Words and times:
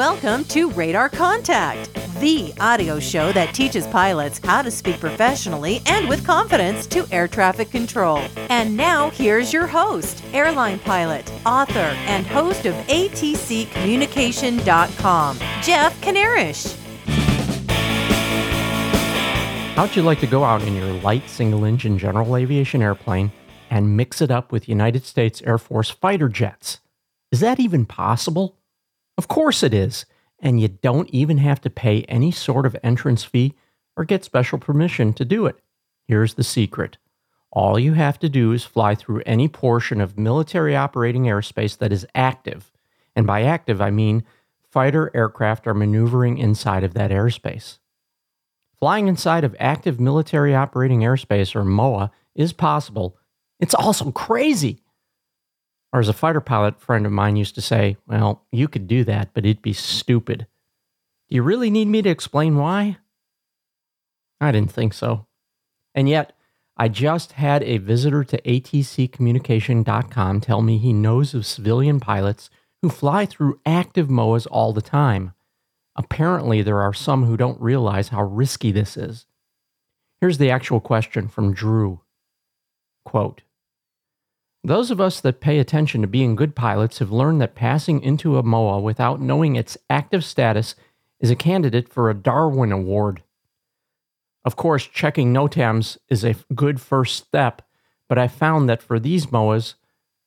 Welcome 0.00 0.44
to 0.44 0.70
Radar 0.70 1.10
Contact, 1.10 1.92
the 2.20 2.54
audio 2.58 2.98
show 2.98 3.32
that 3.32 3.54
teaches 3.54 3.86
pilots 3.88 4.40
how 4.42 4.62
to 4.62 4.70
speak 4.70 4.98
professionally 4.98 5.82
and 5.84 6.08
with 6.08 6.24
confidence 6.24 6.86
to 6.86 7.06
air 7.12 7.28
traffic 7.28 7.70
control. 7.70 8.16
And 8.48 8.74
now, 8.74 9.10
here's 9.10 9.52
your 9.52 9.66
host, 9.66 10.24
airline 10.32 10.78
pilot, 10.78 11.30
author, 11.44 11.94
and 12.08 12.26
host 12.26 12.64
of 12.64 12.74
ATCCommunication.com, 12.86 15.38
Jeff 15.60 16.00
Kanarish. 16.00 16.74
How'd 19.74 19.94
you 19.94 20.00
like 20.00 20.20
to 20.20 20.26
go 20.26 20.44
out 20.44 20.62
in 20.62 20.76
your 20.76 20.94
light 21.02 21.28
single 21.28 21.66
engine 21.66 21.98
general 21.98 22.38
aviation 22.38 22.80
airplane 22.80 23.32
and 23.68 23.98
mix 23.98 24.22
it 24.22 24.30
up 24.30 24.50
with 24.50 24.66
United 24.66 25.04
States 25.04 25.42
Air 25.42 25.58
Force 25.58 25.90
fighter 25.90 26.30
jets? 26.30 26.80
Is 27.30 27.40
that 27.40 27.60
even 27.60 27.84
possible? 27.84 28.56
Of 29.20 29.28
course 29.28 29.62
it 29.62 29.74
is. 29.74 30.06
And 30.38 30.58
you 30.58 30.68
don't 30.68 31.10
even 31.10 31.36
have 31.36 31.60
to 31.60 31.68
pay 31.68 32.04
any 32.04 32.30
sort 32.30 32.64
of 32.64 32.74
entrance 32.82 33.22
fee 33.22 33.52
or 33.94 34.06
get 34.06 34.24
special 34.24 34.58
permission 34.58 35.12
to 35.12 35.26
do 35.26 35.44
it. 35.44 35.58
Here's 36.08 36.32
the 36.32 36.42
secret 36.42 36.96
all 37.52 37.78
you 37.78 37.92
have 37.92 38.18
to 38.20 38.30
do 38.30 38.52
is 38.52 38.64
fly 38.64 38.94
through 38.94 39.22
any 39.26 39.46
portion 39.46 40.00
of 40.00 40.16
military 40.16 40.74
operating 40.74 41.24
airspace 41.24 41.76
that 41.76 41.92
is 41.92 42.06
active. 42.14 42.72
And 43.14 43.26
by 43.26 43.42
active, 43.42 43.82
I 43.82 43.90
mean 43.90 44.24
fighter 44.62 45.10
aircraft 45.12 45.66
are 45.66 45.74
maneuvering 45.74 46.38
inside 46.38 46.82
of 46.82 46.94
that 46.94 47.10
airspace. 47.10 47.78
Flying 48.78 49.06
inside 49.06 49.44
of 49.44 49.54
active 49.60 50.00
military 50.00 50.54
operating 50.54 51.00
airspace, 51.00 51.54
or 51.54 51.62
MOA, 51.62 52.10
is 52.34 52.54
possible. 52.54 53.18
It's 53.58 53.74
also 53.74 54.12
crazy. 54.12 54.80
Or 55.92 56.00
as 56.00 56.08
a 56.08 56.12
fighter 56.12 56.40
pilot 56.40 56.80
friend 56.80 57.04
of 57.04 57.12
mine 57.12 57.36
used 57.36 57.54
to 57.56 57.60
say, 57.60 57.96
well, 58.06 58.44
you 58.52 58.68
could 58.68 58.86
do 58.86 59.02
that, 59.04 59.30
but 59.34 59.44
it'd 59.44 59.62
be 59.62 59.72
stupid. 59.72 60.46
Do 61.28 61.36
you 61.36 61.42
really 61.42 61.70
need 61.70 61.88
me 61.88 62.02
to 62.02 62.10
explain 62.10 62.56
why? 62.56 62.98
I 64.40 64.52
didn't 64.52 64.72
think 64.72 64.94
so. 64.94 65.26
And 65.94 66.08
yet, 66.08 66.32
I 66.76 66.88
just 66.88 67.32
had 67.32 67.62
a 67.64 67.78
visitor 67.78 68.24
to 68.24 68.40
atccommunication.com 68.42 70.40
tell 70.40 70.62
me 70.62 70.78
he 70.78 70.92
knows 70.92 71.34
of 71.34 71.44
civilian 71.44 72.00
pilots 72.00 72.48
who 72.80 72.88
fly 72.88 73.26
through 73.26 73.60
active 73.66 74.08
MOAs 74.08 74.46
all 74.50 74.72
the 74.72 74.80
time. 74.80 75.34
Apparently, 75.96 76.62
there 76.62 76.80
are 76.80 76.94
some 76.94 77.24
who 77.24 77.36
don't 77.36 77.60
realize 77.60 78.08
how 78.08 78.22
risky 78.22 78.72
this 78.72 78.96
is. 78.96 79.26
Here's 80.20 80.38
the 80.38 80.50
actual 80.50 80.80
question 80.80 81.28
from 81.28 81.52
Drew. 81.52 82.00
Quote, 83.04 83.42
those 84.62 84.90
of 84.90 85.00
us 85.00 85.20
that 85.20 85.40
pay 85.40 85.58
attention 85.58 86.02
to 86.02 86.06
being 86.06 86.36
good 86.36 86.54
pilots 86.54 86.98
have 86.98 87.10
learned 87.10 87.40
that 87.40 87.54
passing 87.54 88.02
into 88.02 88.36
a 88.36 88.42
MOA 88.42 88.78
without 88.80 89.20
knowing 89.20 89.56
its 89.56 89.78
active 89.88 90.24
status 90.24 90.74
is 91.18 91.30
a 91.30 91.36
candidate 91.36 91.88
for 91.88 92.10
a 92.10 92.14
Darwin 92.14 92.72
Award. 92.72 93.22
Of 94.44 94.56
course, 94.56 94.86
checking 94.86 95.32
NOTAMs 95.32 95.98
is 96.08 96.24
a 96.24 96.36
good 96.54 96.80
first 96.80 97.16
step, 97.16 97.62
but 98.08 98.18
I 98.18 98.28
found 98.28 98.68
that 98.68 98.82
for 98.82 98.98
these 98.98 99.26
MOAs, 99.26 99.74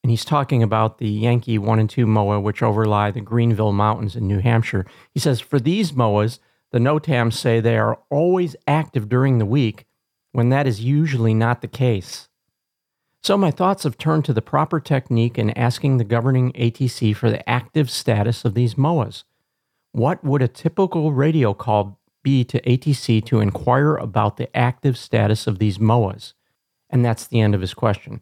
and 0.03 0.11
he's 0.11 0.25
talking 0.25 0.61
about 0.61 0.97
the 0.97 1.09
Yankee 1.09 1.57
1 1.57 1.79
and 1.79 1.89
2 1.89 2.05
MOA, 2.05 2.39
which 2.39 2.61
overlie 2.61 3.11
the 3.11 3.21
Greenville 3.21 3.71
Mountains 3.71 4.15
in 4.15 4.27
New 4.27 4.39
Hampshire. 4.39 4.85
He 5.13 5.19
says 5.19 5.39
for 5.39 5.59
these 5.59 5.93
MOAs, 5.93 6.39
the 6.71 6.79
NOTAMs 6.79 7.33
say 7.33 7.59
they 7.59 7.77
are 7.77 7.99
always 8.09 8.55
active 8.67 9.07
during 9.07 9.37
the 9.37 9.45
week, 9.45 9.85
when 10.31 10.49
that 10.49 10.67
is 10.67 10.81
usually 10.81 11.33
not 11.33 11.61
the 11.61 11.67
case. 11.67 12.27
So 13.23 13.37
my 13.37 13.51
thoughts 13.51 13.83
have 13.83 13.97
turned 13.97 14.25
to 14.25 14.33
the 14.33 14.41
proper 14.41 14.81
technique 14.81 15.37
in 15.37 15.51
asking 15.51 15.97
the 15.97 16.03
governing 16.03 16.51
ATC 16.53 17.15
for 17.15 17.29
the 17.29 17.47
active 17.49 17.89
status 17.89 18.43
of 18.43 18.53
these 18.53 18.75
MOAs. 18.75 19.23
What 19.93 20.21
would 20.25 20.41
a 20.41 20.49
typical 20.49 21.13
radio 21.13 21.53
call 21.53 21.99
be 22.21 22.43
to 22.43 22.59
ATC 22.61 23.23
to 23.25 23.39
inquire 23.39 23.95
about 23.95 24.35
the 24.35 24.53
active 24.55 24.97
status 24.97 25.47
of 25.47 25.59
these 25.59 25.77
MOAs? 25.77 26.33
And 26.89 27.05
that's 27.05 27.25
the 27.25 27.39
end 27.39 27.55
of 27.55 27.61
his 27.61 27.73
question. 27.73 28.19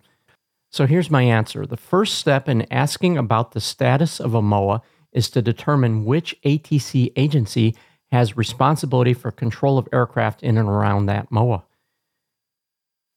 So 0.69 0.85
here's 0.85 1.09
my 1.09 1.23
answer. 1.23 1.65
The 1.65 1.77
first 1.77 2.19
step 2.19 2.47
in 2.47 2.71
asking 2.71 3.17
about 3.17 3.53
the 3.53 3.59
status 3.59 4.19
of 4.19 4.35
a 4.35 4.41
MOA 4.41 4.83
is 5.11 5.31
to 5.31 5.41
determine 5.41 6.05
which 6.05 6.39
ATC 6.43 7.11
agency 7.15 7.75
has 8.11 8.37
responsibility 8.37 9.15
for 9.15 9.31
control 9.31 9.79
of 9.79 9.89
aircraft 9.91 10.43
in 10.43 10.59
and 10.59 10.69
around 10.69 11.07
that 11.07 11.31
MOA. 11.31 11.63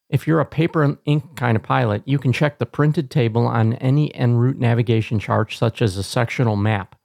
If 0.08 0.26
you're 0.26 0.40
a 0.40 0.46
paper 0.46 0.82
and 0.82 0.98
ink 1.06 1.36
kind 1.36 1.56
of 1.56 1.62
pilot, 1.62 2.02
you 2.04 2.18
can 2.18 2.32
check 2.32 2.58
the 2.58 2.66
printed 2.66 3.10
table 3.10 3.46
on 3.46 3.74
any 3.74 4.14
en 4.14 4.36
route 4.36 4.58
navigation 4.58 5.18
chart, 5.18 5.52
such 5.52 5.80
as 5.80 5.96
a 5.96 6.02
sectional 6.02 6.56
map. 6.56 6.96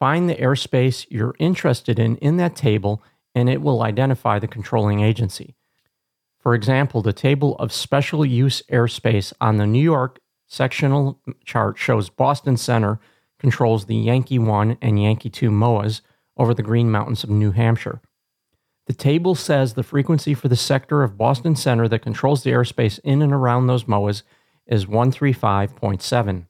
Find 0.00 0.28
the 0.28 0.34
airspace 0.34 1.06
you're 1.10 1.36
interested 1.38 1.98
in 1.98 2.16
in 2.16 2.36
that 2.38 2.56
table, 2.56 3.02
and 3.34 3.48
it 3.48 3.62
will 3.62 3.82
identify 3.82 4.38
the 4.38 4.48
controlling 4.48 5.00
agency. 5.00 5.54
For 6.40 6.54
example, 6.54 7.00
the 7.02 7.12
table 7.12 7.56
of 7.56 7.72
special 7.72 8.24
use 8.24 8.62
airspace 8.70 9.32
on 9.40 9.56
the 9.56 9.66
New 9.66 9.82
York 9.82 10.20
sectional 10.46 11.20
chart 11.44 11.78
shows 11.78 12.10
Boston 12.10 12.56
Center 12.56 13.00
controls 13.38 13.86
the 13.86 13.96
Yankee 13.96 14.38
1 14.38 14.78
and 14.80 15.02
Yankee 15.02 15.30
2 15.30 15.50
MOAs 15.50 16.00
over 16.36 16.54
the 16.54 16.62
Green 16.62 16.90
Mountains 16.90 17.24
of 17.24 17.30
New 17.30 17.52
Hampshire. 17.52 18.00
The 18.86 18.92
table 18.92 19.34
says 19.34 19.74
the 19.74 19.82
frequency 19.82 20.34
for 20.34 20.48
the 20.48 20.56
sector 20.56 21.02
of 21.02 21.16
Boston 21.16 21.56
Center 21.56 21.88
that 21.88 22.02
controls 22.02 22.42
the 22.42 22.50
airspace 22.50 22.98
in 23.02 23.22
and 23.22 23.32
around 23.32 23.66
those 23.66 23.84
MOAs 23.84 24.22
is 24.66 24.86
135.7. 24.86 26.46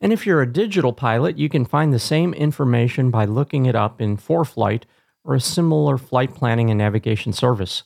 And 0.00 0.12
if 0.12 0.26
you're 0.26 0.42
a 0.42 0.52
digital 0.52 0.92
pilot, 0.92 1.38
you 1.38 1.48
can 1.48 1.64
find 1.64 1.92
the 1.92 1.98
same 1.98 2.34
information 2.34 3.10
by 3.10 3.24
looking 3.24 3.66
it 3.66 3.74
up 3.74 4.00
in 4.00 4.16
ForeFlight 4.16 4.82
or 5.24 5.34
a 5.34 5.40
similar 5.40 5.98
flight 5.98 6.34
planning 6.34 6.70
and 6.70 6.78
navigation 6.78 7.32
service. 7.32 7.84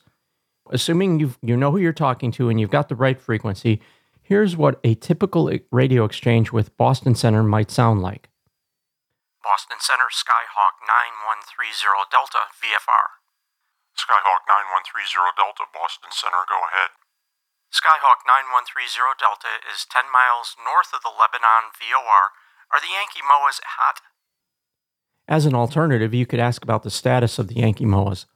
Assuming 0.70 1.20
you 1.20 1.34
you 1.42 1.56
know 1.56 1.70
who 1.70 1.78
you're 1.78 1.92
talking 1.92 2.30
to 2.32 2.48
and 2.48 2.60
you've 2.60 2.70
got 2.70 2.88
the 2.88 2.94
right 2.94 3.20
frequency, 3.20 3.80
here's 4.22 4.56
what 4.56 4.80
a 4.84 4.94
typical 4.94 5.50
radio 5.70 6.04
exchange 6.04 6.52
with 6.52 6.76
Boston 6.76 7.14
Center 7.14 7.42
might 7.42 7.70
sound 7.70 8.00
like. 8.00 8.28
Boston 9.42 9.78
Center 9.80 10.08
Skyhawk 10.12 10.80
9130 10.86 12.08
Delta 12.12 12.46
VFR. 12.56 13.21
Skyhawk 13.96 14.48
9130 14.48 15.36
Delta, 15.36 15.64
Boston 15.72 16.10
Center, 16.10 16.44
go 16.48 16.58
ahead. 16.72 16.96
Skyhawk 17.72 18.24
9130 18.28 19.16
Delta 19.16 19.60
is 19.64 19.88
10 19.88 20.08
miles 20.12 20.56
north 20.60 20.92
of 20.92 21.00
the 21.00 21.12
Lebanon 21.12 21.72
VOR. 21.72 22.36
Are 22.72 22.80
the 22.80 22.92
Yankee 22.92 23.24
MOAs 23.24 23.60
hot? 23.64 24.00
As 25.28 25.46
an 25.46 25.54
alternative, 25.54 26.12
you 26.12 26.26
could 26.26 26.40
ask 26.40 26.62
about 26.62 26.82
the 26.82 26.90
status 26.90 27.38
of 27.38 27.48
the 27.48 27.56
Yankee 27.56 27.84
MOAs. 27.84 28.26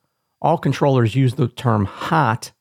All 0.41 0.59
controllers 0.59 1.15
use 1.15 1.35
the 1.35 1.49
term 1.49 1.85
hot 1.85 2.53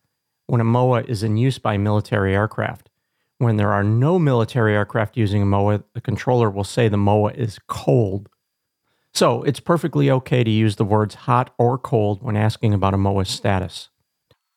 when 0.48 0.62
a 0.62 0.66
MOA 0.66 1.02
is 1.04 1.24
in 1.24 1.38
use 1.38 1.60
by 1.60 1.78
military 1.78 2.34
aircraft. 2.34 2.90
When 3.38 3.58
there 3.58 3.74
are 3.74 3.84
no 3.84 4.18
military 4.18 4.74
aircraft 4.74 5.18
using 5.18 5.42
a 5.42 5.46
MOA, 5.46 5.84
the 5.94 6.02
controller 6.02 6.50
will 6.50 6.64
say 6.64 6.88
the 6.88 6.98
MOA 6.98 7.32
is 7.32 7.60
cold. 7.68 8.30
So 9.16 9.48
it's 9.48 9.64
perfectly 9.64 10.12
okay 10.12 10.44
to 10.44 10.52
use 10.52 10.76
the 10.76 10.84
words 10.84 11.24
hot 11.24 11.56
or 11.56 11.80
cold 11.80 12.20
when 12.20 12.36
asking 12.36 12.76
about 12.76 12.92
a 12.92 13.00
MOA's 13.00 13.32
status. 13.32 13.88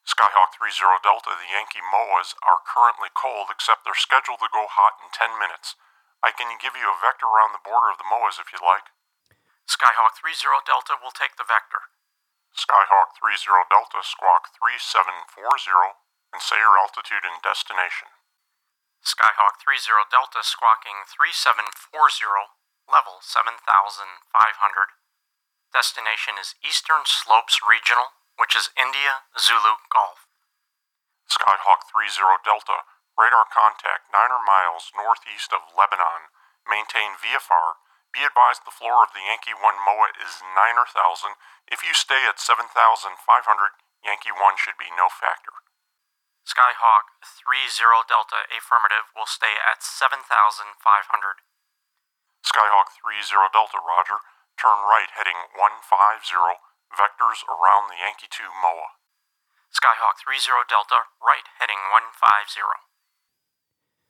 Skyhawk 0.03 0.51
30 0.59 0.99
Delta, 1.07 1.31
the 1.31 1.47
Yankee 1.47 1.79
MOAs 1.95 2.35
are 2.43 2.67
currently 2.67 3.07
cold, 3.15 3.55
except 3.55 3.87
they're 3.87 3.95
scheduled 3.95 4.43
to 4.43 4.51
go 4.51 4.67
hot 4.67 4.99
in 4.99 5.15
10 5.15 5.39
minutes. 5.39 5.79
I 6.27 6.35
can 6.35 6.59
give 6.59 6.75
you 6.75 6.91
a 6.91 6.99
vector 6.99 7.31
around 7.31 7.55
the 7.55 7.63
border 7.63 7.95
of 7.95 8.03
the 8.03 8.11
MOAs 8.11 8.43
if 8.43 8.51
you'd 8.51 8.67
like. 8.67 8.91
Skyhawk 9.71 10.19
30 10.19 10.67
Delta 10.67 10.99
will 10.99 11.15
take 11.15 11.39
the 11.39 11.47
vector. 11.47 11.95
Skyhawk 12.51 13.15
30 13.15 13.39
Delta, 13.71 14.03
squawk 14.03 14.51
3740 14.59 16.03
and 16.35 16.43
say 16.43 16.59
your 16.59 16.75
altitude 16.83 17.23
and 17.23 17.39
destination. 17.47 18.11
Skyhawk 19.07 19.63
30 19.63 20.11
Delta 20.11 20.43
squawking 20.43 21.07
3740 21.07 22.58
level 22.89 23.21
7500. 23.21 24.97
Destination 25.71 26.41
is 26.41 26.57
Eastern 26.65 27.05
Slopes 27.05 27.61
Regional, 27.61 28.17
which 28.41 28.57
is 28.57 28.73
India 28.75 29.29
Zulu 29.37 29.77
Golf. 29.93 30.25
Skyhawk 31.29 31.85
30 31.93 32.41
Delta, 32.41 32.89
radar 33.13 33.45
contact 33.53 34.09
9 34.09 34.17
miles 34.49 34.89
northeast 34.97 35.53
of 35.53 35.69
Lebanon. 35.77 36.33
Maintain 36.65 37.21
VFR. 37.21 37.85
Be 38.17 38.25
advised 38.25 38.65
the 38.65 38.73
floor 38.73 39.05
of 39.05 39.13
the 39.13 39.21
Yankee 39.21 39.53
1 39.53 39.61
MOA 39.61 40.09
is 40.17 40.41
9,000. 40.41 41.37
If 41.69 41.85
you 41.85 41.93
stay 41.93 42.25
at 42.25 42.41
7,500, 42.41 43.13
Yankee 44.01 44.33
1 44.33 44.41
should 44.57 44.81
be 44.81 44.89
no 44.89 45.13
factor. 45.13 45.53
Skyhawk 46.49 47.13
30 47.21 48.09
Delta 48.09 48.49
affirmative 48.49 49.13
will 49.13 49.29
stay 49.29 49.53
at 49.69 49.85
7,500. 49.85 51.45
Skyhawk 52.49 52.89
30 53.05 53.53
Delta, 53.53 53.77
roger. 53.77 54.25
Turn 54.57 54.81
right 54.89 55.13
heading 55.13 55.37
150, 55.53 56.33
vectors 56.97 57.45
around 57.45 57.93
the 57.93 58.01
Yankee 58.01 58.25
2 58.33 58.41
MOA. 58.65 58.97
Skyhawk 59.69 60.17
30 60.25 60.65
Delta, 60.65 61.13
right 61.21 61.45
heading 61.61 61.77
150. 61.93 62.65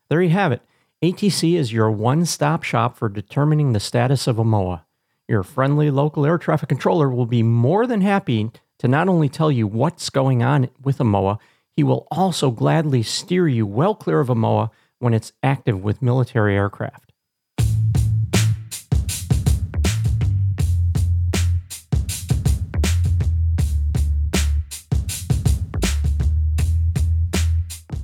There 0.08 0.22
you 0.22 0.30
have 0.30 0.52
it. 0.52 0.62
ATC 1.02 1.58
is 1.58 1.72
your 1.72 1.90
one 1.90 2.24
stop 2.24 2.62
shop 2.62 2.96
for 2.96 3.08
determining 3.08 3.72
the 3.72 3.80
status 3.80 4.28
of 4.28 4.38
a 4.38 4.44
MOA. 4.44 4.86
Your 5.26 5.42
friendly 5.42 5.90
local 5.90 6.24
air 6.24 6.38
traffic 6.38 6.68
controller 6.68 7.10
will 7.10 7.26
be 7.26 7.42
more 7.42 7.88
than 7.88 8.02
happy 8.02 8.52
to 8.78 8.86
not 8.86 9.08
only 9.08 9.28
tell 9.28 9.50
you 9.50 9.66
what's 9.66 10.10
going 10.10 10.44
on 10.44 10.70
with 10.80 11.00
a 11.00 11.04
MOA, 11.04 11.40
he 11.72 11.82
will 11.82 12.06
also 12.12 12.52
gladly 12.52 13.02
steer 13.02 13.48
you 13.48 13.66
well 13.66 13.96
clear 13.96 14.20
of 14.20 14.30
a 14.30 14.36
MOA 14.36 14.70
when 15.00 15.12
it's 15.12 15.32
active 15.42 15.82
with 15.82 16.00
military 16.00 16.54
aircraft. 16.54 17.07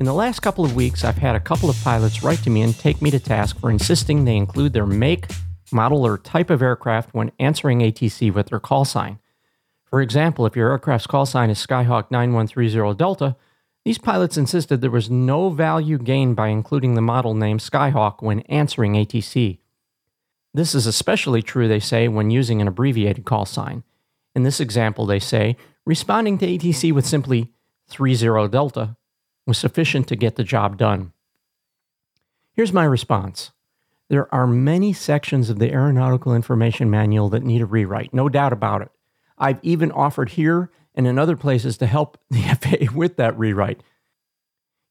In 0.05 0.07
the 0.07 0.13
last 0.13 0.41
couple 0.41 0.67
of 0.67 0.77
weeks, 0.77 1.03
I've 1.03 1.17
had 1.17 1.35
a 1.35 1.41
couple 1.41 1.71
of 1.71 1.83
pilots 1.83 2.23
write 2.23 2.41
to 2.41 2.51
me 2.51 2.61
and 2.61 2.79
take 2.79 3.01
me 3.01 3.11
to 3.11 3.19
task 3.19 3.59
for 3.59 3.71
insisting 3.71 4.27
they 4.27 4.37
include 4.37 4.75
their 4.75 4.85
make, 4.85 5.29
model, 5.73 6.07
or 6.07 6.19
type 6.19 6.51
of 6.51 6.61
aircraft 6.61 7.15
when 7.15 7.33
answering 7.39 7.79
ATC 7.79 8.31
with 8.31 8.49
their 8.49 8.61
call 8.61 8.85
sign. 8.85 9.19
For 9.87 10.03
example, 10.03 10.45
if 10.45 10.57
your 10.57 10.71
aircraft's 10.73 11.07
call 11.07 11.25
sign 11.25 11.49
is 11.49 11.57
Skyhawk 11.57 12.11
9130 12.11 12.99
Delta, 12.99 13.35
these 13.87 13.97
pilots 13.97 14.37
insisted 14.37 14.83
there 14.83 14.91
was 14.91 15.09
no 15.09 15.49
value 15.49 15.97
gained 15.97 16.37
by 16.37 16.49
including 16.49 16.97
the 16.97 17.01
model 17.01 17.33
name 17.33 17.57
Skyhawk 17.57 18.23
when 18.23 18.41
answering 18.41 18.93
ATC. 18.93 19.57
This 20.53 20.75
is 20.75 20.87
especially 20.87 21.41
true, 21.41 21.67
they 21.67 21.81
say, 21.81 22.09
when 22.09 22.31
using 22.31 22.61
an 22.61 22.69
abbreviated 22.69 23.25
call 23.25 23.47
sign. 23.47 23.85
In 24.35 24.43
this 24.43 24.61
example, 24.61 25.07
they 25.07 25.19
say, 25.19 25.57
responding 25.87 26.37
to 26.37 26.47
ATC 26.47 26.93
with 26.93 27.07
simply 27.07 27.55
30 27.89 28.49
Delta 28.49 28.99
was 29.47 29.59
sufficient 29.59 30.09
to 30.09 30.17
get 30.17 30.37
the 30.37 30.45
job 30.45 30.77
done. 30.77 31.13
Here's 32.53 32.73
my 32.73 32.85
response. 32.85 33.51
There 34.09 34.33
are 34.35 34.47
many 34.47 34.93
sections 34.93 35.51
of 35.51 35.59
the 35.59 35.73
Aeronautical 35.73 36.35
Information 36.35 36.91
Manual 36.91 37.29
that 37.31 37.43
need 37.43 37.63
a 37.63 37.67
rewrite, 37.67 38.13
no 38.13 38.29
doubt 38.29 38.53
about 38.53 38.83
it. 38.83 38.91
I've 39.39 39.59
even 39.63 39.91
offered 39.91 40.31
here 40.31 40.71
and 40.95 41.07
in 41.07 41.19
other 41.19 41.37
places 41.37 41.77
to 41.79 41.87
help 41.87 42.19
the 42.31 42.43
FAA 42.61 42.95
with 42.95 43.17
that 43.17 43.37
rewrite. 43.39 43.83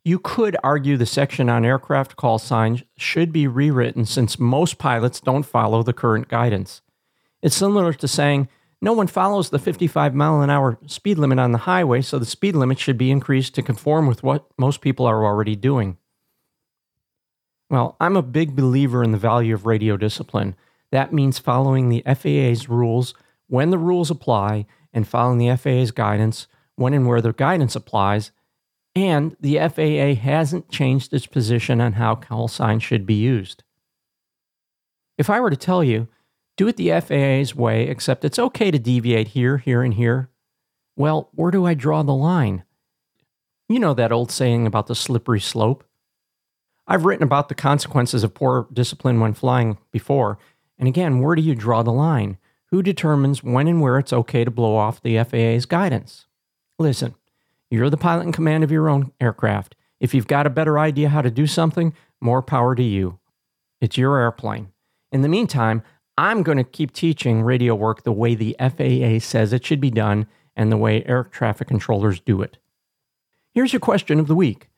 You 0.03 0.19
could 0.19 0.57
argue 0.63 0.97
the 0.97 1.05
section 1.05 1.49
on 1.49 1.63
aircraft 1.63 2.17
call 2.17 2.37
signs 2.37 2.83
should 2.97 3.31
be 3.31 3.47
rewritten 3.47 4.05
since 4.05 4.37
most 4.37 4.77
pilots 4.77 5.21
don't 5.21 5.43
follow 5.43 5.81
the 5.81 5.93
current 5.93 6.27
guidance. 6.27 6.81
It's 7.41 7.55
similar 7.55 7.93
to 7.93 8.07
saying 8.07 8.49
no 8.83 8.91
one 8.91 9.07
follows 9.07 9.49
the 9.49 9.59
55 9.59 10.13
mile 10.13 10.41
an 10.41 10.49
hour 10.49 10.77
speed 10.87 11.17
limit 11.17 11.39
on 11.39 11.53
the 11.53 11.59
highway, 11.59 12.01
so 12.01 12.19
the 12.19 12.25
speed 12.25 12.53
limit 12.53 12.77
should 12.77 12.97
be 12.97 13.11
increased 13.11 13.55
to 13.55 13.61
conform 13.61 14.07
with 14.07 14.23
what 14.23 14.45
most 14.57 14.81
people 14.81 15.05
are 15.05 15.23
already 15.23 15.55
doing. 15.55 15.97
Well, 17.69 17.95
I'm 18.01 18.17
a 18.17 18.21
big 18.21 18.57
believer 18.57 19.01
in 19.01 19.13
the 19.13 19.17
value 19.17 19.53
of 19.53 19.65
radio 19.65 19.95
discipline. 19.95 20.55
That 20.91 21.13
means 21.13 21.39
following 21.39 21.87
the 21.87 22.03
FAA's 22.05 22.67
rules 22.67 23.13
when 23.47 23.69
the 23.69 23.77
rules 23.77 24.11
apply 24.11 24.65
and 24.91 25.07
following 25.07 25.37
the 25.37 25.55
FAA's 25.55 25.91
guidance 25.91 26.47
when 26.75 26.93
and 26.93 27.07
where 27.07 27.21
their 27.21 27.31
guidance 27.31 27.77
applies. 27.77 28.31
And 28.95 29.37
the 29.39 29.59
FAA 29.59 30.21
hasn't 30.21 30.69
changed 30.69 31.13
its 31.13 31.25
position 31.25 31.79
on 31.79 31.93
how 31.93 32.15
call 32.15 32.49
signs 32.49 32.83
should 32.83 33.05
be 33.05 33.13
used. 33.13 33.63
If 35.17 35.29
I 35.29 35.39
were 35.39 35.49
to 35.49 35.55
tell 35.55 35.85
you, 35.85 36.09
do 36.57 36.67
it 36.67 36.77
the 36.77 36.91
FAA's 37.01 37.55
way, 37.55 37.87
except 37.87 38.25
it's 38.25 38.39
okay 38.39 38.71
to 38.71 38.79
deviate 38.79 39.29
here, 39.29 39.57
here, 39.57 39.81
and 39.81 39.95
here. 39.95 40.29
Well, 40.95 41.29
where 41.33 41.51
do 41.51 41.65
I 41.65 41.73
draw 41.73 42.03
the 42.03 42.13
line? 42.13 42.63
You 43.67 43.79
know 43.79 43.93
that 43.93 44.11
old 44.11 44.31
saying 44.31 44.67
about 44.67 44.87
the 44.87 44.95
slippery 44.95 45.39
slope. 45.39 45.83
I've 46.85 47.05
written 47.05 47.23
about 47.23 47.49
the 47.49 47.55
consequences 47.55 48.23
of 48.23 48.33
poor 48.33 48.67
discipline 48.71 49.19
when 49.19 49.33
flying 49.33 49.77
before, 49.91 50.37
and 50.77 50.87
again, 50.87 51.19
where 51.19 51.35
do 51.35 51.41
you 51.41 51.55
draw 51.55 51.81
the 51.81 51.91
line? 51.91 52.37
Who 52.67 52.83
determines 52.83 53.43
when 53.43 53.67
and 53.67 53.81
where 53.81 53.97
it's 53.97 54.13
okay 54.13 54.43
to 54.43 54.51
blow 54.51 54.75
off 54.75 55.01
the 55.01 55.23
FAA's 55.23 55.65
guidance? 55.65 56.25
Listen, 56.77 57.15
you're 57.69 57.89
the 57.89 57.97
pilot 57.97 58.23
in 58.23 58.31
command 58.31 58.63
of 58.63 58.71
your 58.71 58.89
own 58.89 59.11
aircraft. 59.21 59.75
If 59.99 60.13
you've 60.13 60.27
got 60.27 60.45
a 60.45 60.51
better 60.51 60.77
idea 60.77 61.09
how 61.09 61.21
to 61.21 61.31
do 61.31 61.47
something, 61.47 61.93
more 62.19 62.41
power 62.41 62.75
to 62.75 62.83
you. 62.83 63.19
It's 63.79 63.97
your 63.97 64.17
airplane. 64.17 64.71
In 65.11 65.21
the 65.21 65.29
meantime, 65.29 65.83
I'm 66.17 66.43
going 66.43 66.59
to 66.59 66.63
keep 66.63 66.93
teaching 66.93 67.41
radio 67.41 67.73
work 67.73 68.03
the 68.03 68.11
way 68.11 68.35
the 68.35 68.55
FAA 68.59 69.17
says 69.19 69.51
it 69.51 69.65
should 69.65 69.81
be 69.81 69.89
done 69.89 70.27
and 70.55 70.71
the 70.71 70.77
way 70.77 71.03
air 71.05 71.23
traffic 71.23 71.67
controllers 71.67 72.19
do 72.19 72.43
it. 72.43 72.59
Here's 73.55 73.73
your 73.73 73.79
question 73.79 74.19
of 74.19 74.27
the 74.27 74.35
week. 74.35 74.69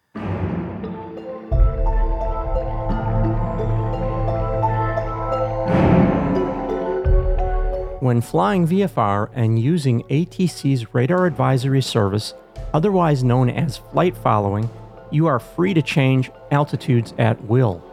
When 7.99 8.21
flying 8.21 8.65
VFR 8.65 9.29
and 9.33 9.59
using 9.59 10.03
ATC's 10.03 10.93
radar 10.93 11.25
advisory 11.25 11.81
service, 11.81 12.33
otherwise 12.73 13.25
known 13.25 13.49
as 13.49 13.75
flight 13.75 14.15
following, 14.15 14.69
you 15.11 15.25
are 15.25 15.39
free 15.39 15.73
to 15.73 15.81
change 15.81 16.31
altitudes 16.51 17.13
at 17.17 17.43
will. 17.43 17.83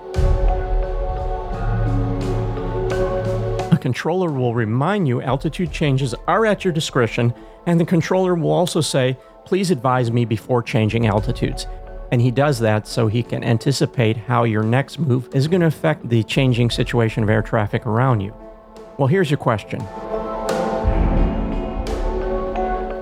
Controller 3.82 4.30
will 4.30 4.54
remind 4.54 5.08
you 5.08 5.20
altitude 5.20 5.72
changes 5.72 6.14
are 6.28 6.46
at 6.46 6.64
your 6.64 6.72
discretion, 6.72 7.34
and 7.66 7.80
the 7.80 7.84
controller 7.84 8.36
will 8.36 8.52
also 8.52 8.80
say, 8.80 9.18
Please 9.44 9.72
advise 9.72 10.12
me 10.12 10.24
before 10.24 10.62
changing 10.62 11.08
altitudes. 11.08 11.66
And 12.12 12.20
he 12.22 12.30
does 12.30 12.60
that 12.60 12.86
so 12.86 13.08
he 13.08 13.24
can 13.24 13.42
anticipate 13.42 14.16
how 14.16 14.44
your 14.44 14.62
next 14.62 15.00
move 15.00 15.28
is 15.34 15.48
going 15.48 15.62
to 15.62 15.66
affect 15.66 16.08
the 16.08 16.22
changing 16.22 16.70
situation 16.70 17.24
of 17.24 17.28
air 17.28 17.42
traffic 17.42 17.84
around 17.84 18.20
you. 18.20 18.32
Well, 18.98 19.08
here's 19.08 19.30
your 19.30 19.38
question 19.38 19.80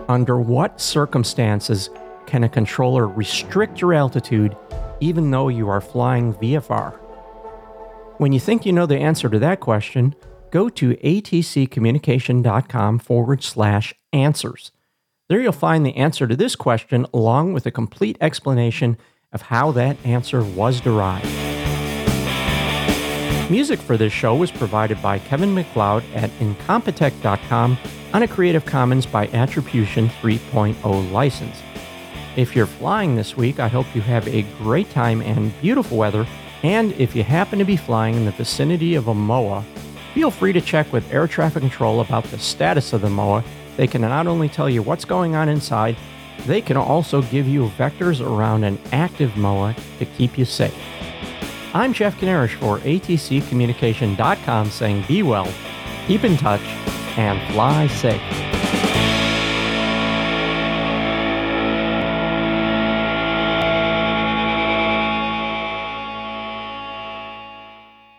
Under 0.09 0.41
what 0.41 0.81
circumstances 0.81 1.91
can 2.27 2.45
a 2.45 2.49
controller 2.49 3.07
restrict 3.07 3.83
your 3.83 3.93
altitude 3.93 4.57
even 5.01 5.31
though 5.31 5.49
you 5.49 5.69
are 5.69 5.83
flying 5.83 6.33
VFR? 6.35 6.95
When 8.17 8.33
you 8.33 8.41
think 8.41 8.65
you 8.65 8.73
know 8.73 8.87
the 8.87 8.99
answer 8.99 9.29
to 9.29 9.39
that 9.41 9.61
question, 9.61 10.15
go 10.51 10.69
to 10.69 10.95
atccommunication.com 10.97 12.99
forward 12.99 13.43
slash 13.43 13.95
answers. 14.13 14.73
There 15.29 15.41
you'll 15.41 15.53
find 15.53 15.87
the 15.87 15.97
answer 15.97 16.27
to 16.27 16.35
this 16.35 16.57
question 16.57 17.07
along 17.15 17.53
with 17.53 17.67
a 17.67 17.71
complete 17.71 18.19
explanation 18.21 18.99
of 19.33 19.43
how 19.43 19.71
that 19.73 19.97
answer 20.05 20.43
was 20.43 20.81
derived. 20.81 21.27
Music 23.51 23.81
for 23.81 23.97
this 23.97 24.13
show 24.13 24.35
was 24.35 24.51
provided 24.51 25.01
by 25.03 25.19
Kevin 25.19 25.55
MacLeod 25.55 26.05
at 26.15 26.31
Incompetech.com 26.39 27.79
on 28.13 28.23
a 28.23 28.29
Creative 28.29 28.65
Commons 28.65 29.07
by 29.07 29.29
Attribution 29.29 30.09
3.0 30.09 31.13
license. 31.13 31.63
If 32.37 32.55
you're 32.55 32.67
flying 32.67 33.17
this 33.17 33.37
week, 33.37 33.59
I 33.59 33.67
hope 33.67 33.93
you 33.95 34.03
have 34.03 34.27
a 34.29 34.43
great 34.59 34.89
time 34.91 35.21
and 35.23 35.59
beautiful 35.61 35.97
weather. 35.97 36.27
And 36.63 36.93
if 36.93 37.17
you 37.17 37.25
happen 37.25 37.59
to 37.59 37.65
be 37.65 37.77
flying 37.77 38.15
in 38.15 38.25
the 38.25 38.31
vicinity 38.31 38.95
of 38.95 39.09
a 39.09 39.15
MOA, 39.15 39.65
Feel 40.15 40.31
free 40.31 40.53
to 40.53 40.61
check 40.61 40.93
with 40.93 41.13
air 41.13 41.29
traffic 41.29 41.63
control 41.63 42.01
about 42.01 42.25
the 42.25 42.39
status 42.39 42.93
of 42.93 43.01
the 43.01 43.11
MOA. 43.11 43.45
They 43.77 43.87
can 43.87 44.03
not 44.03 44.27
only 44.27 44.49
tell 44.49 44.69
you 44.69 44.83
what's 44.83 45.05
going 45.05 45.37
on 45.37 45.49
inside, 45.49 45.97
they 46.47 46.61
can 46.61 46.77
also 46.77 47.23
give 47.23 47.47
you 47.47 47.69
vectors 47.79 48.21
around 48.21 48.65
an 48.65 48.79
active 48.93 49.37
MOA 49.37 49.75
to 49.99 50.07
keep 50.07 50.37
you 50.37 50.45
safe. 50.45 50.75
I'm 51.73 51.93
Jeff 51.93 52.19
Kanarish 52.19 52.57
for 52.57 52.79
ATCCommunication.com 52.79 54.71
saying 54.71 55.05
be 55.07 55.23
well, 55.23 55.53
keep 56.07 56.25
in 56.25 56.37
touch, 56.37 56.63
and 57.17 57.41
fly 57.53 57.87
safe. 57.87 58.60